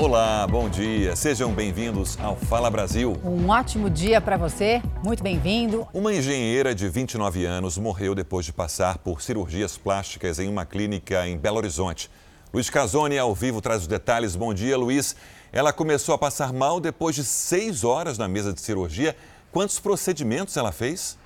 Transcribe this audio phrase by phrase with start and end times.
[0.00, 1.14] Olá, bom dia.
[1.14, 3.20] Sejam bem-vindos ao Fala Brasil.
[3.22, 4.80] Um ótimo dia para você.
[5.04, 5.86] Muito bem-vindo.
[5.92, 11.28] Uma engenheira de 29 anos morreu depois de passar por cirurgias plásticas em uma clínica
[11.28, 12.10] em Belo Horizonte.
[12.50, 14.34] Luiz Casoni, ao vivo, traz os detalhes.
[14.34, 15.14] Bom dia, Luiz.
[15.52, 19.14] Ela começou a passar mal depois de seis horas na mesa de cirurgia.
[19.52, 21.18] Quantos procedimentos ela fez?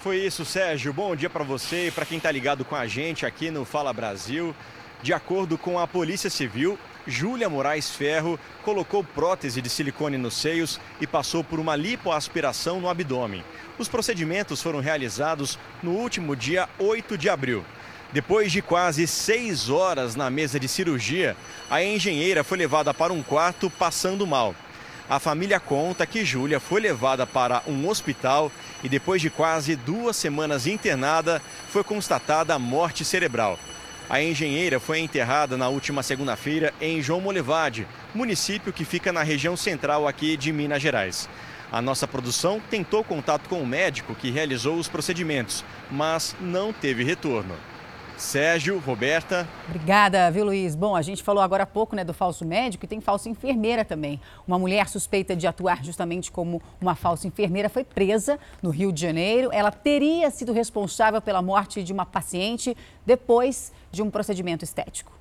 [0.00, 0.92] Foi isso, Sérgio.
[0.92, 3.94] Bom dia para você e para quem está ligado com a gente aqui no Fala
[3.94, 4.54] Brasil.
[5.02, 6.76] De acordo com a Polícia Civil,
[7.06, 12.88] Júlia Moraes Ferro colocou prótese de silicone nos seios e passou por uma lipoaspiração no
[12.88, 13.44] abdômen.
[13.78, 17.64] Os procedimentos foram realizados no último dia 8 de abril.
[18.12, 21.36] Depois de quase seis horas na mesa de cirurgia,
[21.70, 24.54] a engenheira foi levada para um quarto passando mal.
[25.08, 28.50] A família conta que Júlia foi levada para um hospital
[28.82, 33.58] e depois de quase duas semanas internada, foi constatada a morte cerebral.
[34.10, 39.54] A engenheira foi enterrada na última segunda-feira em João Molevade, município que fica na região
[39.54, 41.28] central aqui de Minas Gerais.
[41.70, 47.04] A nossa produção tentou contato com o médico que realizou os procedimentos, mas não teve
[47.04, 47.54] retorno.
[48.18, 49.48] Sérgio, Roberta.
[49.68, 50.74] Obrigada, viu, Luiz?
[50.74, 53.84] Bom, a gente falou agora há pouco né, do falso médico e tem falsa enfermeira
[53.84, 54.20] também.
[54.44, 59.00] Uma mulher suspeita de atuar justamente como uma falsa enfermeira foi presa no Rio de
[59.00, 59.50] Janeiro.
[59.52, 65.12] Ela teria sido responsável pela morte de uma paciente depois de um procedimento estético.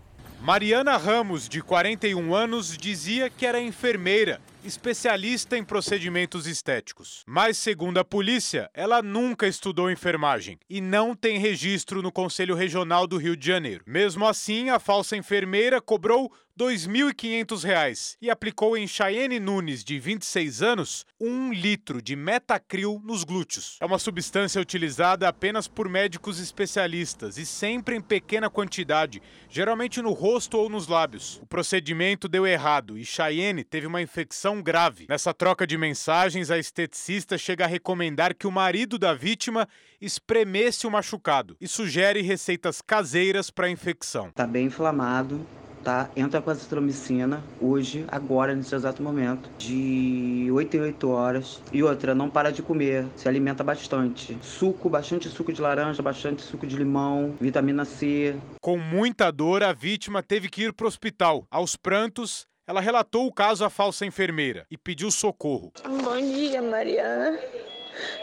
[0.41, 7.23] Mariana Ramos, de 41 anos, dizia que era enfermeira especialista em procedimentos estéticos.
[7.27, 13.07] Mas, segundo a polícia, ela nunca estudou enfermagem e não tem registro no Conselho Regional
[13.07, 13.83] do Rio de Janeiro.
[13.87, 20.63] Mesmo assim, a falsa enfermeira cobrou R$ 2.500 e aplicou em Cheyenne Nunes, de 26
[20.63, 23.77] anos, um litro de metacril nos glúteos.
[23.79, 30.13] É uma substância utilizada apenas por médicos especialistas e sempre em pequena quantidade, geralmente no
[30.13, 31.39] rosto ou nos lábios.
[31.43, 35.05] O procedimento deu errado e Cheyenne teve uma infecção grave.
[35.09, 39.67] Nessa troca de mensagens, a esteticista chega a recomendar que o marido da vítima
[39.99, 44.29] espremesse o machucado e sugere receitas caseiras para a infecção.
[44.29, 45.45] Está bem inflamado,
[45.83, 46.09] tá?
[46.15, 51.61] Entra com azitromicina hoje, agora, nesse exato momento, de 8 em 8 horas.
[51.71, 54.37] E outra, não para de comer, se alimenta bastante.
[54.41, 58.35] Suco, bastante suco de laranja, bastante suco de limão, vitamina C.
[58.61, 61.47] Com muita dor, a vítima teve que ir para o hospital.
[61.49, 65.71] Aos prantos, ela relatou o caso à falsa enfermeira e pediu socorro.
[65.85, 67.39] Bom dia, Mariana.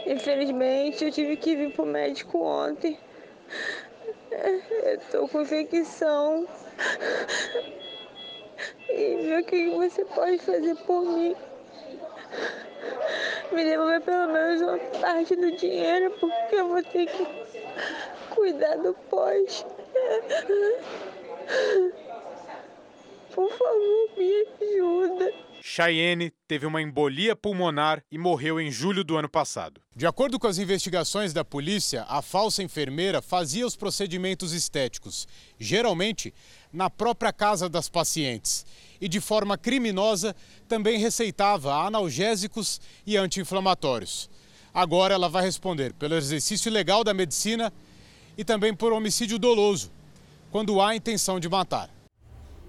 [0.06, 2.98] Infelizmente, eu tive que vir pro médico ontem.
[5.12, 6.46] Eu com infecção.
[8.90, 11.34] E ver o que você pode fazer por mim.
[13.50, 17.26] Me devolver pelo menos uma parte do dinheiro, porque eu vou ter que
[18.34, 19.64] cuidar do pós.
[23.34, 25.32] Por favor, me ajuda.
[25.66, 29.80] Cheyenne teve uma embolia pulmonar e morreu em julho do ano passado.
[29.96, 35.26] De acordo com as investigações da polícia, a falsa enfermeira fazia os procedimentos estéticos,
[35.58, 36.34] geralmente
[36.70, 38.66] na própria casa das pacientes.
[39.00, 40.36] E de forma criminosa
[40.68, 44.28] também receitava analgésicos e anti-inflamatórios.
[44.72, 47.72] Agora ela vai responder pelo exercício ilegal da medicina
[48.36, 49.90] e também por homicídio doloso,
[50.50, 51.88] quando há intenção de matar.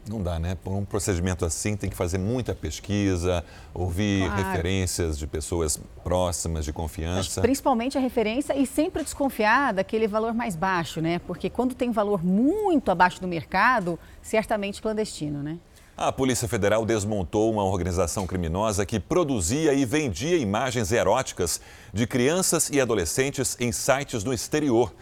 [0.07, 0.55] Não dá, né?
[0.63, 3.43] Por um procedimento assim tem que fazer muita pesquisa,
[3.73, 4.43] ouvir claro.
[4.43, 7.41] referências de pessoas próximas, de confiança.
[7.41, 11.19] principalmente a referência e sempre desconfiar daquele valor mais baixo, né?
[11.19, 15.57] Porque quando tem valor muito abaixo do mercado, certamente clandestino, né?
[15.97, 21.61] A Polícia Federal desmontou uma organização criminosa que produzia e vendia imagens eróticas
[21.93, 24.93] de crianças e adolescentes em sites no exterior.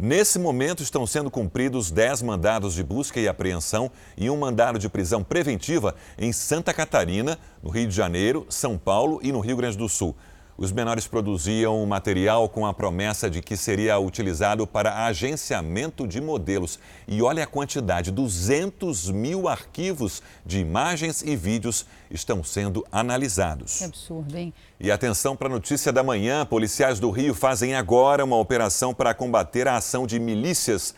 [0.00, 4.88] Nesse momento estão sendo cumpridos 10 mandados de busca e apreensão e um mandado de
[4.88, 9.76] prisão preventiva em Santa Catarina, no Rio de Janeiro, São Paulo e no Rio Grande
[9.76, 10.14] do Sul.
[10.60, 16.80] Os menores produziam material com a promessa de que seria utilizado para agenciamento de modelos.
[17.06, 23.78] E olha a quantidade: 200 mil arquivos de imagens e vídeos estão sendo analisados.
[23.78, 24.52] Que absurdo, hein?
[24.80, 29.14] E atenção para a notícia da manhã: policiais do Rio fazem agora uma operação para
[29.14, 30.92] combater a ação de milícias.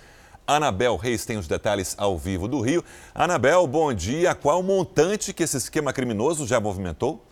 [0.47, 2.83] Anabel Reis tem os detalhes ao vivo do Rio.
[3.15, 4.35] Anabel, bom dia.
[4.35, 7.23] Qual o montante que esse esquema criminoso já movimentou?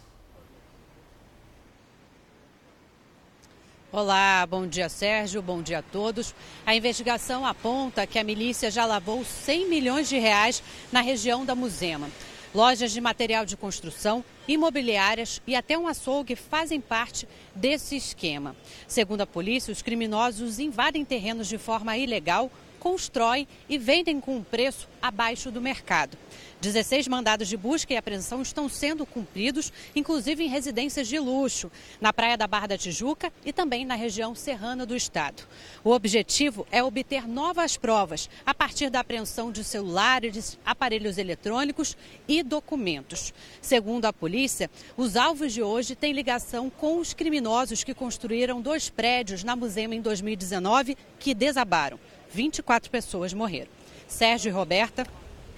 [3.90, 6.34] Olá, bom dia Sérgio, bom dia a todos.
[6.66, 10.62] A investigação aponta que a milícia já lavou 100 milhões de reais
[10.92, 12.10] na região da Muzema.
[12.54, 18.54] Lojas de material de construção, imobiliárias e até um açougue fazem parte desse esquema.
[18.86, 24.42] Segundo a polícia, os criminosos invadem terrenos de forma ilegal constroem e vendem com um
[24.42, 26.16] preço abaixo do mercado.
[26.60, 31.70] 16 mandados de busca e apreensão estão sendo cumpridos, inclusive em residências de luxo,
[32.00, 35.44] na Praia da Barra da Tijuca e também na região serrana do estado.
[35.84, 41.96] O objetivo é obter novas provas a partir da apreensão de celulares, aparelhos eletrônicos
[42.26, 43.32] e documentos.
[43.60, 48.90] Segundo a polícia, os alvos de hoje têm ligação com os criminosos que construíram dois
[48.90, 51.98] prédios na Musema em 2019 que desabaram.
[52.32, 53.68] 24 pessoas morreram.
[54.06, 55.06] Sérgio e Roberta.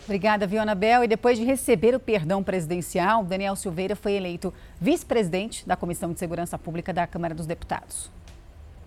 [0.05, 1.05] Obrigada, Viona Bel.
[1.05, 6.19] E depois de receber o perdão presidencial, Daniel Silveira foi eleito vice-presidente da Comissão de
[6.19, 8.11] Segurança Pública da Câmara dos Deputados.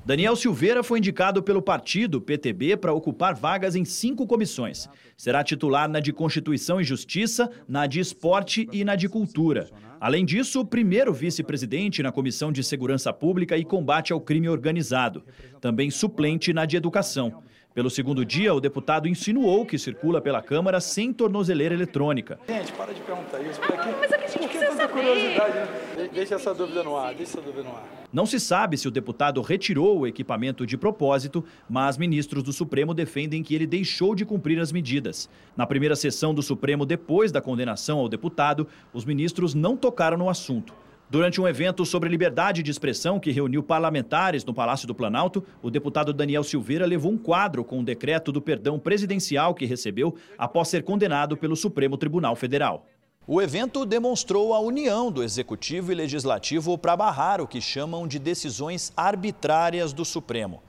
[0.06, 4.90] Daniel Silveira foi indicado pelo partido PTB para ocupar vagas em cinco comissões.
[5.16, 9.70] Será titular na de Constituição e Justiça, na de Esporte e na de Cultura.
[10.02, 15.24] Além disso, o primeiro vice-presidente na Comissão de Segurança Pública e Combate ao Crime Organizado.
[15.62, 17.42] Também suplente na de Educação.
[17.74, 22.40] Pelo segundo dia, o deputado insinuou que circula pela Câmara sem tornozeleira eletrônica.
[22.48, 23.60] Gente, para de perguntar isso.
[23.60, 26.10] Por aqui, mas aqui a gente precisa tanta curiosidade, né?
[26.14, 27.84] Deixa essa dúvida no ar, deixa essa dúvida no ar.
[28.14, 32.94] Não se sabe se o deputado retirou o equipamento de propósito, mas ministros do Supremo
[32.94, 35.28] defendem que ele deixou de cumprir as medidas.
[35.58, 40.30] Na primeira sessão do Supremo, depois da condenação ao deputado, os ministros não tocaram no
[40.30, 40.75] assunto.
[41.10, 45.70] Durante um evento sobre liberdade de expressão que reuniu parlamentares no Palácio do Planalto, o
[45.70, 50.70] deputado Daniel Silveira levou um quadro com o decreto do perdão presidencial que recebeu após
[50.70, 52.88] ser condenado pelo Supremo Tribunal Federal.
[53.28, 58.20] O evento demonstrou a união do Executivo e Legislativo para barrar o que chamam de
[58.20, 60.62] decisões arbitrárias do Supremo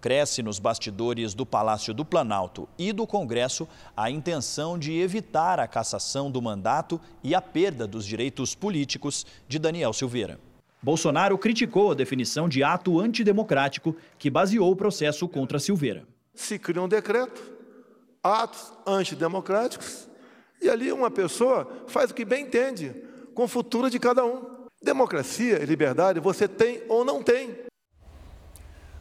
[0.00, 5.68] cresce nos bastidores do Palácio do Planalto e do Congresso a intenção de evitar a
[5.68, 10.40] cassação do mandato e a perda dos direitos políticos de Daniel Silveira.
[10.82, 16.04] Bolsonaro criticou a definição de ato antidemocrático que baseou o processo contra Silveira.
[16.34, 17.52] Se cria um decreto,
[18.22, 20.08] atos antidemocráticos,
[20.60, 22.94] e ali uma pessoa faz o que bem entende,
[23.34, 24.60] com o futuro de cada um.
[24.82, 27.69] Democracia e liberdade você tem ou não tem.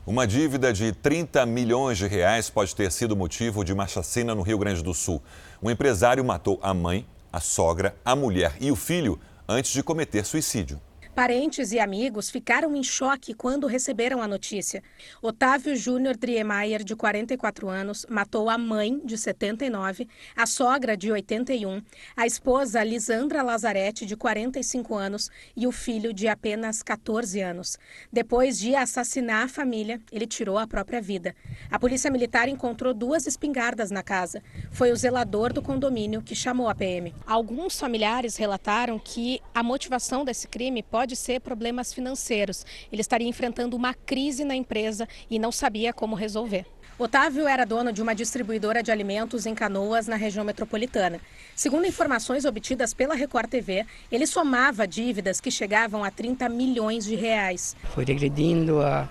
[0.09, 4.41] Uma dívida de 30 milhões de reais pode ter sido motivo de uma chacina no
[4.41, 5.21] Rio Grande do Sul.
[5.61, 10.25] Um empresário matou a mãe, a sogra, a mulher e o filho antes de cometer
[10.25, 10.81] suicídio.
[11.19, 14.81] Parentes e amigos ficaram em choque quando receberam a notícia.
[15.21, 21.81] Otávio Júnior Driemeyer, de 44 anos, matou a mãe, de 79, a sogra, de 81,
[22.16, 27.77] a esposa Lisandra Lazarete, de 45 anos, e o filho, de apenas 14 anos.
[28.10, 31.36] Depois de assassinar a família, ele tirou a própria vida.
[31.69, 34.42] A polícia militar encontrou duas espingardas na casa.
[34.71, 37.13] Foi o zelador do condomínio que chamou a PM.
[37.27, 42.63] Alguns familiares relataram que a motivação desse crime pode pode ser problemas financeiros.
[42.91, 46.67] Ele estaria enfrentando uma crise na empresa e não sabia como resolver.
[47.00, 51.19] Otávio era dono de uma distribuidora de alimentos em Canoas, na região metropolitana.
[51.56, 57.15] Segundo informações obtidas pela Record TV, ele somava dívidas que chegavam a 30 milhões de
[57.15, 57.75] reais.
[57.95, 59.09] Foi regredindo a,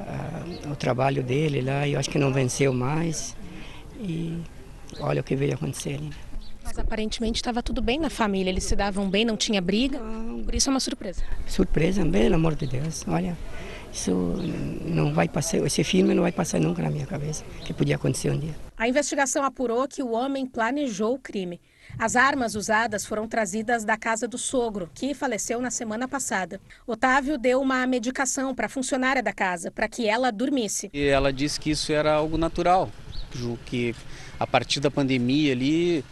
[0.00, 3.34] a, o trabalho dele lá, e eu acho que não venceu mais.
[3.98, 4.36] E
[5.00, 6.10] olha o que veio acontecer ali.
[6.64, 10.00] Mas aparentemente estava tudo bem na família, eles se davam bem, não tinha briga.
[10.44, 11.22] Por isso é uma surpresa.
[11.46, 13.04] Surpresa, pelo amor de Deus.
[13.06, 13.36] Olha,
[13.92, 14.12] isso
[14.86, 18.30] não vai passar, esse filme não vai passar nunca na minha cabeça, que podia acontecer
[18.30, 18.54] um dia.
[18.76, 21.60] A investigação apurou que o homem planejou o crime.
[21.98, 26.58] As armas usadas foram trazidas da casa do sogro, que faleceu na semana passada.
[26.86, 30.90] Otávio deu uma medicação para a funcionária da casa, para que ela dormisse.
[30.94, 32.88] E ela disse que isso era algo natural,
[33.66, 33.94] que
[34.40, 36.02] a partir da pandemia ali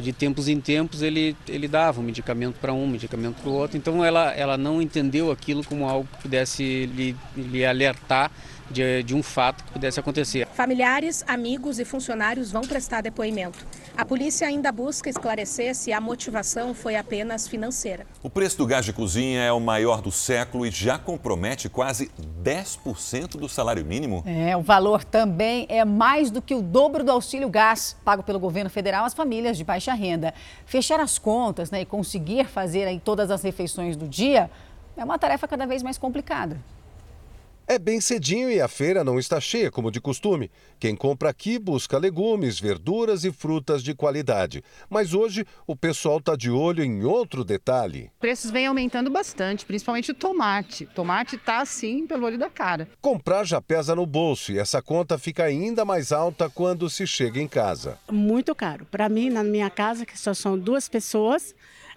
[0.00, 3.76] de tempos em tempos ele, ele dava um medicamento para um, medicamento para o outro.
[3.76, 8.30] Então ela, ela não entendeu aquilo como algo que pudesse lhe, lhe alertar
[8.70, 10.46] de, de um fato que pudesse acontecer.
[10.48, 13.66] Familiares, amigos e funcionários vão prestar depoimento.
[13.96, 18.04] A polícia ainda busca esclarecer se a motivação foi apenas financeira.
[18.24, 22.10] O preço do gás de cozinha é o maior do século e já compromete quase
[22.42, 24.24] 10% do salário mínimo.
[24.26, 28.40] É, o valor também é mais do que o dobro do auxílio gás pago pelo
[28.40, 30.34] governo federal às famílias de baixa renda.
[30.66, 34.50] Fechar as contas né, e conseguir fazer aí todas as refeições do dia
[34.96, 36.58] é uma tarefa cada vez mais complicada.
[37.66, 40.50] É bem cedinho e a feira não está cheia como de costume.
[40.78, 44.62] Quem compra aqui busca legumes, verduras e frutas de qualidade.
[44.90, 48.10] Mas hoje o pessoal está de olho em outro detalhe.
[48.20, 50.84] Preços vêm aumentando bastante, principalmente o tomate.
[50.84, 52.86] O tomate está assim pelo olho da cara.
[53.00, 57.40] Comprar já pesa no bolso e essa conta fica ainda mais alta quando se chega
[57.40, 57.98] em casa.
[58.12, 58.84] Muito caro.
[58.90, 61.54] Para mim, na minha casa, que só são duas pessoas,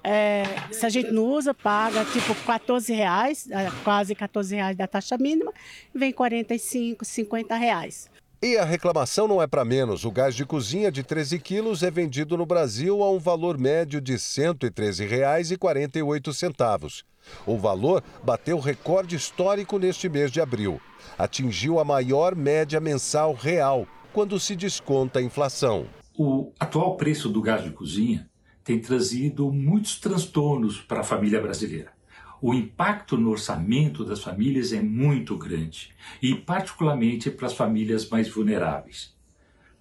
[0.07, 4.87] é, se a gente não usa, paga tipo 14 reais, é, quase 14 reais da
[4.87, 5.51] taxa mínima,
[5.93, 8.09] vem 45, 50 reais.
[8.41, 10.05] E a reclamação não é para menos.
[10.05, 13.99] O gás de cozinha de 13 quilos é vendido no Brasil a um valor médio
[13.99, 17.03] de R$ 113,48.
[17.45, 20.79] O valor bateu recorde histórico neste mês de abril.
[21.17, 25.85] Atingiu a maior média mensal real, quando se desconta a inflação.
[26.17, 28.26] O atual preço do gás de cozinha
[28.67, 31.97] tem trazido muitos transtornos para a família brasileira
[32.41, 38.29] o impacto no orçamento das famílias é muito grande, e particularmente para as famílias mais
[38.29, 39.15] vulneráveis.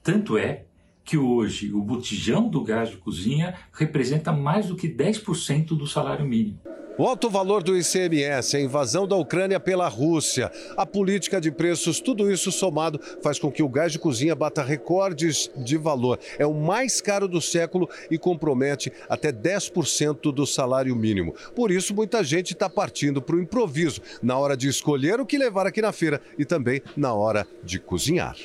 [0.02, 0.65] Tanto é
[1.06, 6.26] que hoje o botijão do gás de cozinha representa mais do que 10% do salário
[6.26, 6.58] mínimo.
[6.98, 12.00] O alto valor do ICMS, a invasão da Ucrânia pela Rússia, a política de preços,
[12.00, 16.18] tudo isso somado faz com que o gás de cozinha bata recordes de valor.
[16.38, 21.34] É o mais caro do século e compromete até 10% do salário mínimo.
[21.54, 25.36] Por isso, muita gente está partindo para o improviso na hora de escolher o que
[25.36, 28.36] levar aqui na feira e também na hora de cozinhar.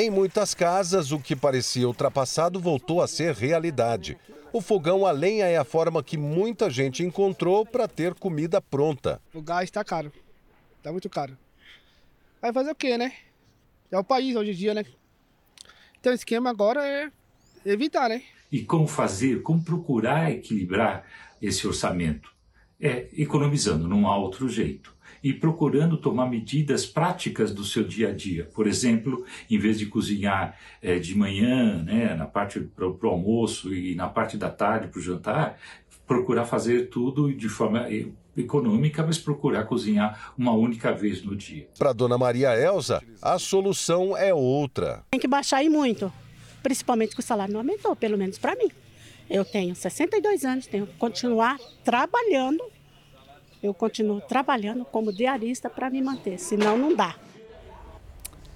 [0.00, 4.16] Em muitas casas, o que parecia ultrapassado voltou a ser realidade.
[4.50, 9.20] O fogão a lenha é a forma que muita gente encontrou para ter comida pronta.
[9.34, 10.10] O gás está caro.
[10.78, 11.36] Está muito caro.
[12.40, 13.12] Vai fazer o quê, né?
[13.92, 14.86] É o país hoje em dia, né?
[16.00, 17.12] Então o esquema agora é
[17.66, 18.22] evitar, né?
[18.50, 21.04] E como fazer, como procurar equilibrar
[21.42, 22.32] esse orçamento?
[22.80, 28.12] É economizando, não há outro jeito e procurando tomar medidas práticas do seu dia a
[28.12, 28.48] dia.
[28.54, 33.74] Por exemplo, em vez de cozinhar é, de manhã, né, na parte para o almoço
[33.74, 35.58] e na parte da tarde para o jantar,
[36.06, 37.86] procurar fazer tudo de forma
[38.36, 41.68] econômica, mas procurar cozinhar uma única vez no dia.
[41.78, 45.04] Para dona Maria Elza, a solução é outra.
[45.10, 46.12] Tem que baixar aí muito,
[46.62, 48.70] principalmente que o salário não aumentou, pelo menos para mim.
[49.30, 52.62] Eu tenho 62 anos, tenho que continuar trabalhando
[53.62, 57.14] eu continuo trabalhando como diarista para me manter, senão não dá.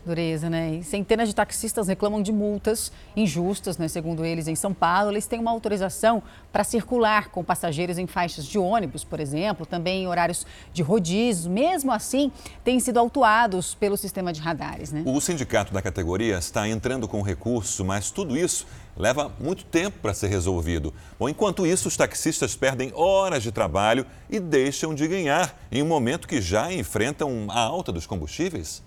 [0.04, 0.76] Dureza, né?
[0.76, 3.88] E centenas de taxistas reclamam de multas injustas, né?
[3.88, 8.44] Segundo eles, em São Paulo, eles têm uma autorização para circular com passageiros em faixas
[8.44, 11.50] de ônibus, por exemplo, também em horários de rodízio.
[11.50, 12.30] Mesmo assim,
[12.62, 15.02] têm sido autuados pelo sistema de radares, né?
[15.06, 20.14] O sindicato da categoria está entrando com recurso, mas tudo isso leva muito tempo para
[20.14, 20.92] ser resolvido.
[21.18, 25.86] Bom, enquanto isso, os taxistas perdem horas de trabalho e deixam de ganhar em um
[25.86, 28.82] momento que já enfrentam a alta dos combustíveis.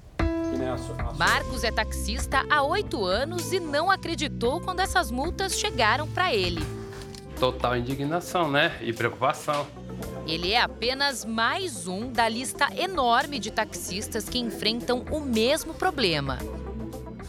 [1.17, 6.61] Marcos é taxista há oito anos e não acreditou quando essas multas chegaram para ele.
[7.39, 8.77] Total indignação, né?
[8.81, 9.67] E preocupação.
[10.25, 16.39] Ele é apenas mais um da lista enorme de taxistas que enfrentam o mesmo problema.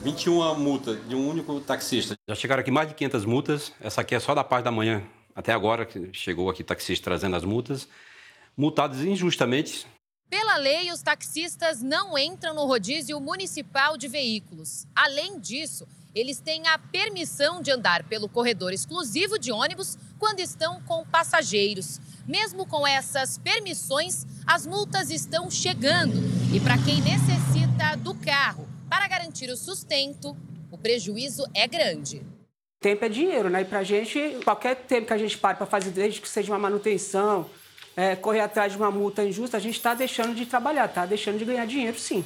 [0.02, 2.16] 21 multas de um único taxista.
[2.26, 3.72] Já chegaram aqui mais de 500 multas.
[3.80, 5.02] Essa aqui é só da parte da manhã
[5.34, 7.88] até agora, que chegou aqui taxista trazendo as multas.
[8.56, 9.86] Multados injustamente,
[10.30, 14.86] pela lei, os taxistas não entram no rodízio municipal de veículos.
[14.94, 20.82] Além disso, eles têm a permissão de andar pelo corredor exclusivo de ônibus quando estão
[20.82, 22.00] com passageiros.
[22.26, 26.16] Mesmo com essas permissões, as multas estão chegando.
[26.54, 30.36] E para quem necessita do carro para garantir o sustento,
[30.70, 32.22] o prejuízo é grande.
[32.80, 33.62] Tempo é dinheiro, né?
[33.62, 36.52] E para a gente, qualquer tempo que a gente pare para fazer, desde que seja
[36.52, 37.48] uma manutenção,
[37.98, 41.36] é, correr atrás de uma multa injusta, a gente está deixando de trabalhar, está deixando
[41.36, 42.24] de ganhar dinheiro, sim.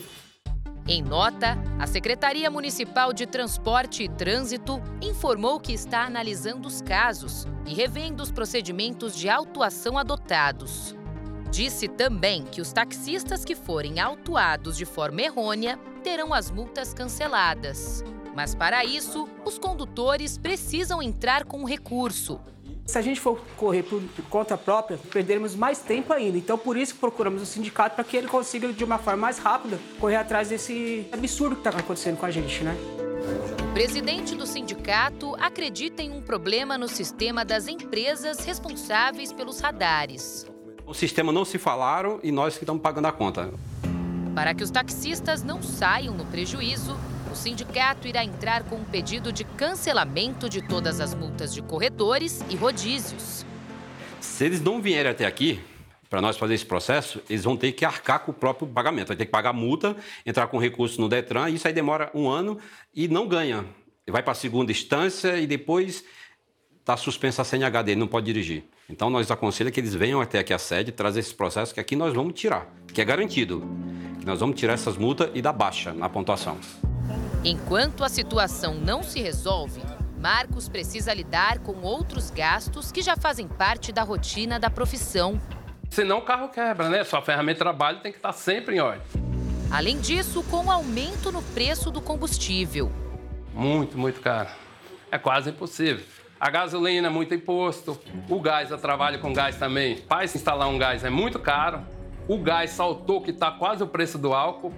[0.87, 7.47] Em nota, a Secretaria Municipal de Transporte e Trânsito informou que está analisando os casos
[7.64, 10.95] e revendo os procedimentos de autuação adotados.
[11.50, 18.05] Disse também que os taxistas que forem autuados de forma errônea terão as multas canceladas.
[18.35, 22.38] Mas para isso, os condutores precisam entrar com recurso
[22.85, 26.37] se a gente for correr por conta própria, perderemos mais tempo ainda.
[26.37, 29.39] Então, por isso que procuramos o sindicato para que ele consiga, de uma forma mais
[29.39, 32.77] rápida, correr atrás desse absurdo que está acontecendo com a gente, né?
[33.61, 40.47] O presidente do sindicato acredita em um problema no sistema das empresas responsáveis pelos radares.
[40.85, 43.51] O sistema não se falaram e nós que estamos pagando a conta.
[44.35, 46.97] Para que os taxistas não saiam no prejuízo,
[47.33, 52.45] o sindicato irá entrar com um pedido de cancelamento de todas as multas de corredores
[52.51, 53.47] e rodízios.
[54.21, 55.59] Se eles não vierem até aqui,
[56.11, 59.09] para nós fazer esse processo, eles vão ter que arcar com o próprio pagamento.
[59.09, 59.97] Vai ter que pagar multa,
[60.27, 62.59] entrar com recurso no Detran, isso aí demora um ano
[62.95, 63.65] e não ganha.
[64.07, 66.05] Vai para a segunda instância e depois
[66.81, 68.65] está suspensa a CNH dele, não pode dirigir.
[68.91, 71.97] Então, nós aconselhamos que eles venham até aqui a sede, trazer esse processo que aqui
[71.97, 73.65] nós vamos tirar, que é garantido.
[74.27, 76.59] Nós vamos tirar essas multas e dar baixa na pontuação.
[77.44, 79.82] Enquanto a situação não se resolve,
[80.16, 85.40] Marcos precisa lidar com outros gastos que já fazem parte da rotina da profissão.
[85.90, 87.02] Senão o carro quebra, né?
[87.02, 89.02] Sua ferramenta de trabalho tem que estar sempre em ordem.
[89.72, 92.92] Além disso, com o aumento no preço do combustível.
[93.52, 94.50] Muito, muito caro.
[95.11, 96.04] É quase impossível.
[96.38, 99.96] A gasolina é muito imposto, o gás, eu trabalho com gás também.
[99.99, 101.82] Para instalar um gás é muito caro.
[102.28, 104.72] O gás saltou, que está quase o preço do álcool.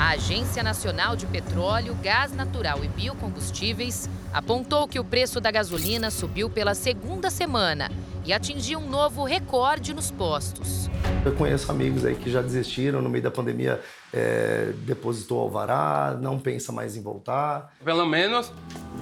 [0.00, 6.10] A Agência Nacional de Petróleo, Gás Natural e Biocombustíveis apontou que o preço da gasolina
[6.10, 7.90] subiu pela segunda semana
[8.24, 10.88] e atingiu um novo recorde nos postos.
[11.22, 13.78] Eu conheço amigos aí que já desistiram no meio da pandemia,
[14.10, 17.70] é, depositou alvará, não pensa mais em voltar.
[17.84, 18.50] Pelo menos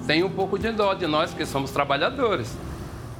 [0.05, 2.49] tem um pouco de dó de nós que somos trabalhadores.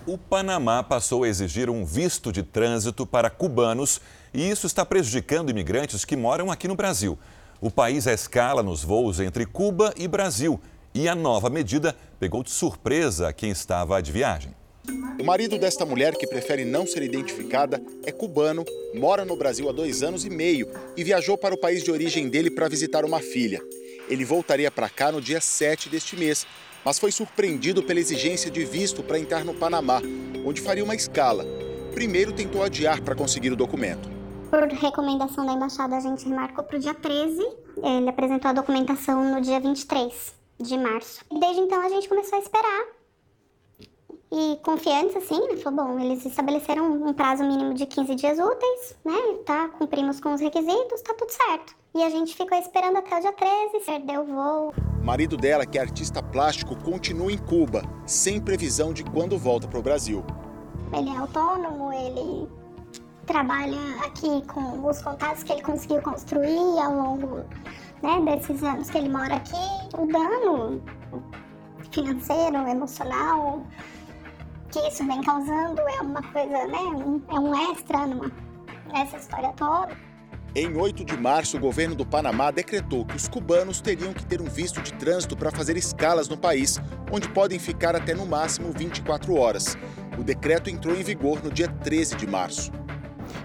[0.06, 4.02] O Panamá passou a exigir um visto de trânsito para cubanos
[4.34, 7.18] e isso está prejudicando imigrantes que moram aqui no Brasil.
[7.62, 10.62] O país é escala nos voos entre Cuba e Brasil
[10.96, 14.56] e a nova medida pegou de surpresa quem estava de viagem.
[15.20, 18.64] O marido desta mulher, que prefere não ser identificada, é cubano,
[18.96, 22.30] mora no Brasil há dois anos e meio e viajou para o país de origem
[22.30, 23.62] dele para visitar uma filha.
[24.08, 26.48] Ele voltaria para cá no dia 7 deste mês,
[26.86, 30.02] mas foi surpreendido pela exigência de visto para entrar no Panamá,
[30.46, 31.46] onde faria uma escala.
[31.94, 34.19] Primeiro tentou adiar para conseguir o documento.
[34.50, 37.40] Por recomendação da embaixada, a gente remarcou para o dia 13.
[37.84, 41.24] Ele apresentou a documentação no dia 23 de março.
[41.40, 42.86] Desde então, a gente começou a esperar.
[44.32, 48.96] E confiantes, assim, ele falou, bom, eles estabeleceram um prazo mínimo de 15 dias úteis,
[49.06, 49.18] né?
[49.46, 51.76] Tá, cumprimos com os requisitos, tá tudo certo.
[51.96, 54.74] E a gente ficou esperando até o dia 13, perdeu o voo.
[55.02, 59.68] O marido dela, que é artista plástico, continua em Cuba, sem previsão de quando volta
[59.68, 60.24] para o Brasil.
[60.94, 62.48] Ele é autônomo, ele
[63.30, 67.46] trabalha aqui com os contatos que ele conseguiu construir ao longo
[68.02, 69.56] né, desses anos que ele mora aqui.
[69.96, 70.82] O dano
[71.92, 73.64] financeiro, emocional
[74.72, 76.80] que isso vem causando é uma coisa, né,
[77.30, 78.32] é um extra numa,
[78.92, 79.96] nessa história toda.
[80.56, 84.42] Em 8 de março, o governo do Panamá decretou que os cubanos teriam que ter
[84.42, 86.80] um visto de trânsito para fazer escalas no país,
[87.12, 89.78] onde podem ficar até no máximo 24 horas.
[90.18, 92.79] O decreto entrou em vigor no dia 13 de março.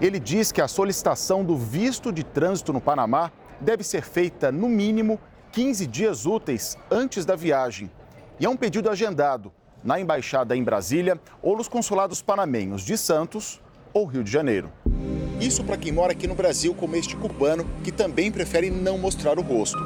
[0.01, 4.67] Ele diz que a solicitação do visto de trânsito no Panamá deve ser feita no
[4.67, 5.19] mínimo
[5.51, 7.89] 15 dias úteis antes da viagem.
[8.39, 13.61] E é um pedido agendado na embaixada em Brasília ou nos consulados panamenhos de Santos
[13.93, 14.69] ou Rio de Janeiro.
[15.39, 19.37] Isso para quem mora aqui no Brasil, como este cubano, que também prefere não mostrar
[19.37, 19.77] o rosto.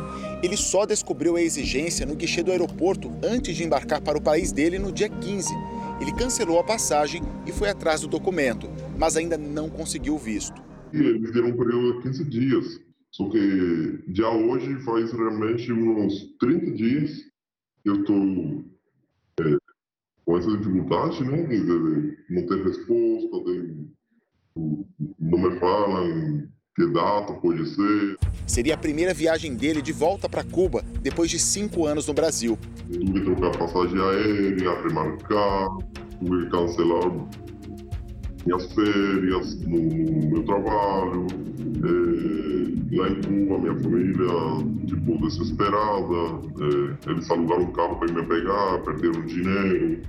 [0.43, 4.51] Ele só descobriu a exigência no guichê do aeroporto antes de embarcar para o país
[4.51, 5.49] dele no dia 15.
[5.99, 10.62] Ele cancelou a passagem e foi atrás do documento, mas ainda não conseguiu o visto.
[10.91, 12.81] Eles deram um período de 15 dias,
[13.12, 17.12] só que já hoje faz realmente uns 30 dias
[17.81, 18.65] que eu estou
[19.39, 19.57] é,
[20.25, 21.47] com essa dificuldade, né?
[22.29, 23.91] Não tem resposta, tem,
[24.55, 28.17] não me falam que data pode ser.
[28.45, 32.59] Seria a primeira viagem dele de volta para Cuba depois de cinco anos no Brasil.
[32.89, 35.69] Tive que trocar passagem aérea, remarcar,
[36.19, 37.29] tive que cancelar
[38.45, 41.28] minhas férias no, no meu trabalho.
[41.82, 46.97] É, lá em Cuba, minha família, tipo, desesperada.
[47.06, 50.02] É, eles alugaram um carro para me pegar, perderam dinheiro.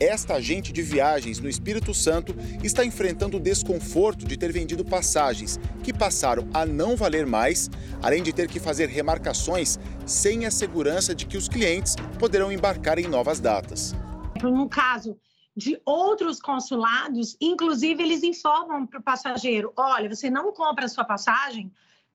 [0.00, 2.34] Esta agente de viagens no Espírito Santo
[2.64, 7.70] está enfrentando o desconforto de ter vendido passagens que passaram a não valer mais,
[8.02, 12.98] além de ter que fazer remarcações sem a segurança de que os clientes poderão embarcar
[12.98, 13.94] em novas datas.
[14.42, 15.16] No caso
[15.56, 21.04] de outros consulados, inclusive eles informam para o passageiro: olha, você não compra a sua
[21.04, 21.72] passagem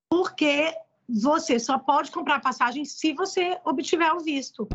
[0.09, 0.73] porque
[1.07, 4.67] você só pode comprar passagem se você obtiver o visto.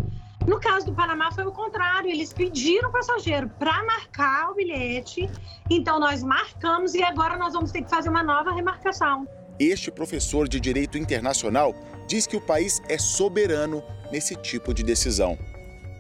[0.47, 5.29] No caso do Panamá foi o contrário, eles pediram o passageiro para marcar o bilhete,
[5.71, 9.27] então nós marcamos e agora nós vamos ter que fazer uma nova remarcação.
[9.59, 11.75] Este professor de direito internacional
[12.07, 15.39] diz que o país é soberano nesse tipo de decisão.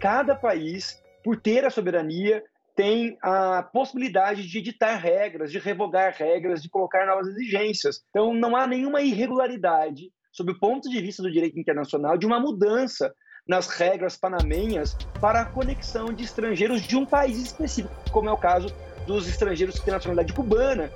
[0.00, 6.60] Cada país, por ter a soberania, tem a possibilidade de editar regras, de revogar regras,
[6.60, 8.00] de colocar novas exigências.
[8.10, 12.40] Então, não há nenhuma irregularidade, sob o ponto de vista do direito internacional, de uma
[12.40, 13.14] mudança
[13.46, 18.38] nas regras panamenhas para a conexão de estrangeiros de um país específico, como é o
[18.38, 18.74] caso
[19.06, 20.90] dos estrangeiros que têm nacionalidade cubana.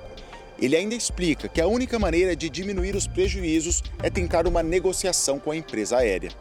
[0.57, 5.39] Ele ainda explica que a única maneira de diminuir os prejuízos é tentar uma negociação
[5.39, 6.31] com a empresa aérea.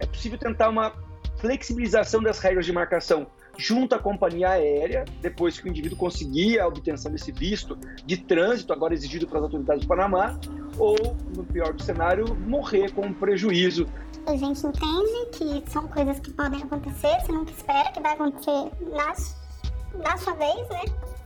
[0.00, 0.92] É possível tentar uma
[1.38, 3.28] flexibilização das regras de marcação
[3.60, 8.72] junto à companhia aérea, depois que o indivíduo conseguia a obtenção desse visto de trânsito,
[8.72, 10.38] agora exigido pelas autoridades do Panamá,
[10.78, 10.96] ou,
[11.36, 13.86] no pior do cenário, morrer com um prejuízo
[14.26, 18.70] a gente entende que são coisas que podem acontecer, você nunca espera que vai acontecer
[18.92, 19.06] na,
[20.04, 20.82] na sua vez, né?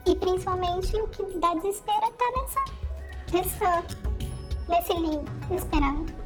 [0.06, 2.32] E principalmente o que dá desespero é estar
[3.32, 3.84] tá nessa, nessa
[4.68, 6.23] nesse lindo, esperava.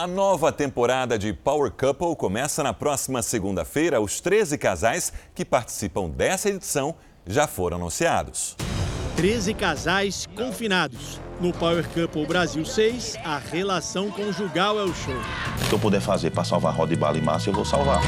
[0.00, 4.00] A nova temporada de Power Couple começa na próxima segunda-feira.
[4.00, 6.94] Os 13 casais que participam dessa edição
[7.26, 8.56] já foram anunciados.
[9.16, 11.20] 13 casais confinados.
[11.38, 15.12] No Power Couple Brasil 6, a relação conjugal é o show.
[15.66, 18.00] O que eu puder fazer para salvar roda e bala e massa, eu vou salvar.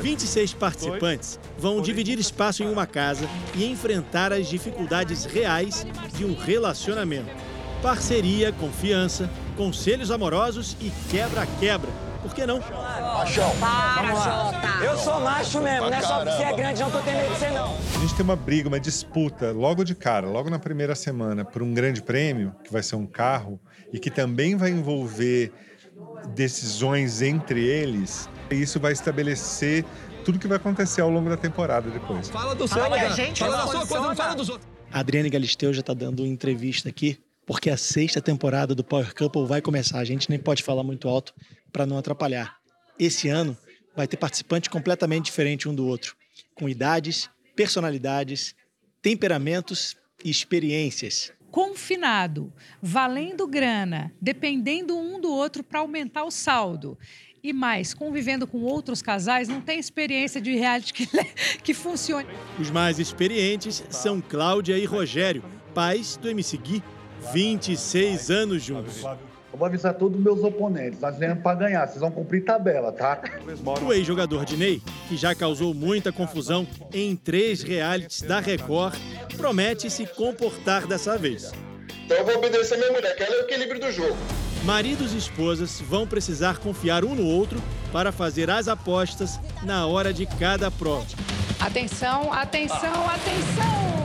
[0.00, 6.34] 26 participantes vão dividir espaço em uma casa e enfrentar as dificuldades reais de um
[6.34, 7.28] relacionamento.
[7.82, 11.90] Parceria, confiança, conselhos amorosos e quebra-quebra.
[12.22, 12.58] Por que não?
[12.58, 13.54] Machão.
[13.60, 14.84] Para, Jota.
[14.84, 17.32] Eu sou macho mesmo, não é só porque você é grande, não tô tendo medo
[17.34, 17.74] de você, não.
[17.74, 21.62] A gente tem uma briga, uma disputa logo de cara, logo na primeira semana, por
[21.62, 23.60] um grande prêmio, que vai ser um carro,
[23.92, 25.52] e que também vai envolver
[26.34, 28.28] decisões entre eles.
[28.50, 29.84] E isso vai estabelecer
[30.24, 32.30] tudo que vai acontecer ao longo da temporada depois.
[32.30, 34.48] Fala do seu, Fala fala, da gente, fala da não sua coisa, não fala dos
[34.48, 34.68] outros.
[34.90, 39.46] A Adriane Galisteu já está dando entrevista aqui, porque a sexta temporada do Power Couple
[39.46, 39.98] vai começar.
[39.98, 41.34] A gente nem pode falar muito alto
[41.72, 42.56] para não atrapalhar.
[42.98, 43.56] Esse ano
[43.94, 46.16] vai ter participantes completamente diferentes um do outro,
[46.54, 48.54] com idades, personalidades,
[49.02, 51.32] temperamentos e experiências.
[51.50, 52.52] confinado,
[52.82, 56.98] valendo grana, dependendo um do outro para aumentar o saldo.
[57.44, 61.06] E mais, convivendo com outros casais, não tem experiência de reality que,
[61.62, 62.26] que funcione.
[62.58, 66.82] Os mais experientes são Cláudia e Rogério, pais do MC Gui,
[67.32, 69.02] 26 anos juntos.
[69.02, 70.98] Eu vou avisar todos os meus oponentes.
[71.00, 73.22] Nós viemos para ganhar, vocês vão cumprir tabela, tá?
[73.86, 78.96] O ex-jogador Dinei, que já causou muita confusão em três realities da Record,
[79.36, 81.52] promete se comportar dessa vez.
[82.04, 84.16] Então eu vou obedecer minha mulher, que ela é o equilíbrio do jogo.
[84.64, 90.12] Maridos e esposas vão precisar confiar um no outro para fazer as apostas na hora
[90.12, 91.06] de cada prova.
[91.60, 94.03] Atenção, atenção, atenção!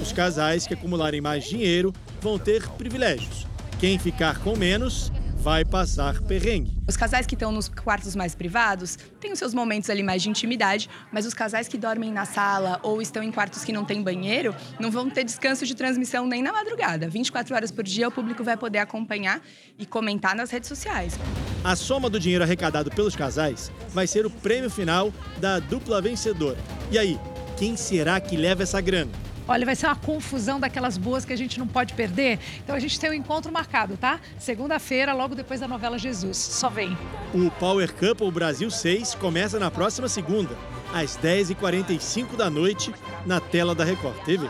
[0.00, 3.46] Os casais que acumularem mais dinheiro vão ter privilégios.
[3.78, 5.12] Quem ficar com menos
[5.44, 6.72] vai passar perrengue.
[6.88, 10.30] Os casais que estão nos quartos mais privados têm os seus momentos ali mais de
[10.30, 14.02] intimidade, mas os casais que dormem na sala ou estão em quartos que não tem
[14.02, 17.08] banheiro não vão ter descanso de transmissão nem na madrugada.
[17.08, 19.42] 24 horas por dia o público vai poder acompanhar
[19.78, 21.18] e comentar nas redes sociais.
[21.62, 26.58] A soma do dinheiro arrecadado pelos casais vai ser o prêmio final da dupla vencedora.
[26.90, 27.20] E aí,
[27.58, 29.12] quem será que leva essa grana?
[29.46, 32.38] Olha, vai ser uma confusão daquelas boas que a gente não pode perder.
[32.62, 34.18] Então a gente tem um encontro marcado, tá?
[34.38, 36.36] Segunda-feira, logo depois da novela Jesus.
[36.36, 36.96] Só vem.
[37.34, 40.56] O Power Couple Brasil 6 começa na próxima segunda,
[40.92, 42.94] às 10h45 da noite,
[43.26, 44.48] na tela da Record TV.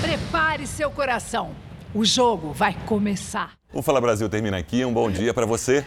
[0.00, 1.50] Prepare seu coração.
[1.92, 3.54] O jogo vai começar.
[3.72, 4.84] O Fala Brasil termina aqui.
[4.84, 5.84] Um bom dia para você.